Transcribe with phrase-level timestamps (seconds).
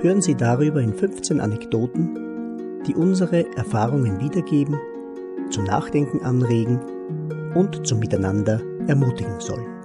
[0.00, 4.78] hören Sie darüber in 15 Anekdoten, die unsere Erfahrungen wiedergeben,
[5.50, 6.80] zum Nachdenken anregen
[7.54, 9.76] und zum Miteinander ermutigen sollen.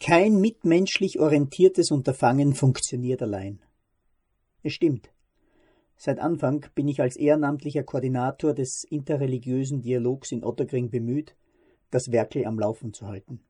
[0.00, 3.60] Kein mitmenschlich orientiertes Unterfangen funktioniert allein.
[4.64, 5.12] Es stimmt.
[5.96, 11.36] Seit Anfang bin ich als ehrenamtlicher Koordinator des interreligiösen Dialogs in Otterkring bemüht,
[11.92, 13.40] das Werkel am Laufen zu halten.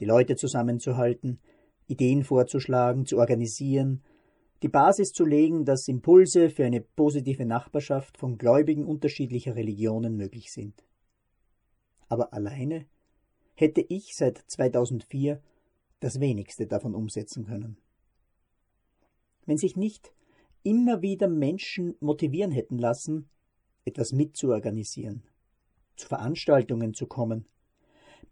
[0.00, 1.40] Die Leute zusammenzuhalten,
[1.86, 4.02] Ideen vorzuschlagen, zu organisieren,
[4.62, 10.52] die Basis zu legen, dass Impulse für eine positive Nachbarschaft von Gläubigen unterschiedlicher Religionen möglich
[10.52, 10.84] sind.
[12.08, 12.86] Aber alleine
[13.54, 15.42] hätte ich seit 2004
[16.00, 17.76] das wenigste davon umsetzen können.
[19.46, 20.12] Wenn sich nicht
[20.62, 23.28] immer wieder Menschen motivieren hätten lassen,
[23.84, 25.22] etwas mitzuorganisieren,
[25.98, 27.46] zu Veranstaltungen zu kommen,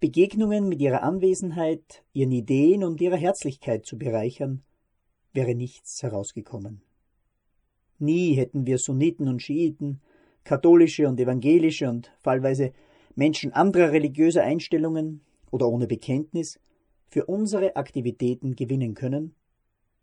[0.01, 4.63] Begegnungen mit ihrer Anwesenheit, ihren Ideen und ihrer Herzlichkeit zu bereichern,
[5.33, 6.83] wäre nichts herausgekommen.
[7.99, 10.01] Nie hätten wir Sunniten und Schiiten,
[10.45, 12.73] katholische und evangelische und fallweise
[13.15, 16.61] Menschen anderer religiöser Einstellungen oder ohne Bekenntnis
[17.09, 19.35] für unsere Aktivitäten gewinnen können,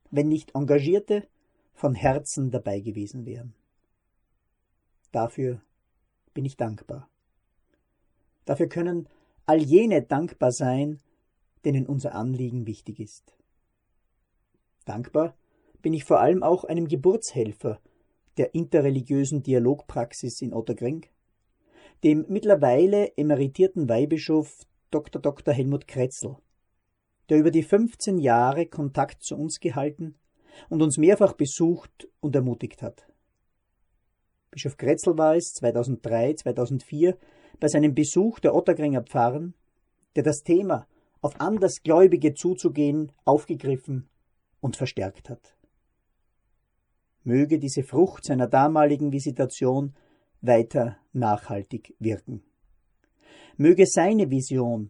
[0.10, 1.28] wenn nicht Engagierte
[1.74, 3.54] von Herzen dabei gewesen wären.
[5.12, 5.62] Dafür
[6.34, 7.08] bin ich dankbar.
[8.46, 9.08] Dafür können
[9.46, 11.00] all jene dankbar sein,
[11.66, 13.36] denen unser Anliegen wichtig ist.
[14.86, 15.36] Dankbar
[15.82, 17.80] bin ich vor allem auch einem Geburtshelfer
[18.38, 21.06] der interreligiösen Dialogpraxis in Otterkring,
[22.04, 25.22] dem mittlerweile emeritierten Weihbischof Dr.
[25.22, 25.54] Dr.
[25.54, 26.38] Helmut Kretzel,
[27.30, 30.16] der über die 15 Jahre Kontakt zu uns gehalten
[30.70, 33.08] und uns mehrfach besucht und ermutigt hat.
[34.52, 37.18] Bischof Kretzel war es 2003, 2004
[37.60, 39.54] bei seinem Besuch der Ottergringer Pfarren,
[40.16, 40.88] der das Thema
[41.22, 44.10] auf Andersgläubige zuzugehen aufgegriffen
[44.60, 45.56] und verstärkt hat.
[47.24, 49.94] Möge diese Frucht seiner damaligen Visitation
[50.42, 52.44] weiter nachhaltig wirken.
[53.56, 54.90] Möge seine Vision,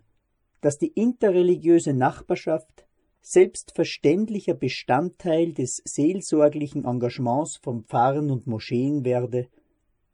[0.62, 2.88] dass die interreligiöse Nachbarschaft
[3.22, 9.48] selbstverständlicher Bestandteil des seelsorglichen Engagements von Pfarren und Moscheen werde,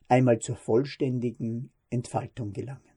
[0.07, 2.88] einmal zur vollständigen Entfaltung gelangen.